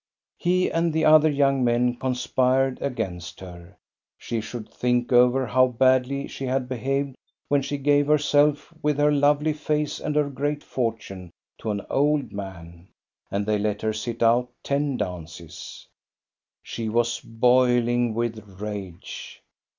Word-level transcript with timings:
He 0.39 0.67
and 0.71 0.91
the 0.93 1.05
other 1.05 1.29
young 1.29 1.63
men 1.63 1.95
conspired 1.95 2.81
against 2.81 3.37
GOSTA 3.37 3.45
BERLING, 3.45 3.57
POET 3.57 3.63
7I 3.69 3.69
her. 3.69 3.77
She 4.17 4.41
should 4.41 4.69
think 4.73 5.11
over 5.13 5.45
how 5.45 5.67
badly 5.67 6.27
she 6.27 6.45
had 6.45 6.67
be 6.67 6.77
haved 6.77 7.15
when 7.49 7.61
she 7.61 7.77
gave 7.77 8.07
herself 8.07 8.73
with 8.81 8.97
her 8.97 9.11
lovely 9.11 9.53
face 9.53 9.99
and 9.99 10.15
her 10.15 10.27
great 10.27 10.63
fortune 10.63 11.29
to 11.59 11.69
an 11.69 11.85
old 11.87 12.31
man. 12.31 12.87
And 13.29 13.45
they 13.45 13.59
let 13.59 13.83
her 13.83 13.93
sit 13.93 14.23
out 14.23 14.49
ten 14.63 14.97
dances. 14.97 15.87
She 16.63 16.89
was 16.89 17.19
boiling 17.19 18.15
with 18.15 18.43
rage. 18.59 19.39